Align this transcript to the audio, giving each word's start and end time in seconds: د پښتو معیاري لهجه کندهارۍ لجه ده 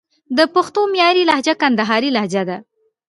د 0.37 0.39
پښتو 0.55 0.81
معیاري 0.93 1.23
لهجه 1.29 1.53
کندهارۍ 1.61 2.09
لجه 2.17 2.43
ده 2.49 2.57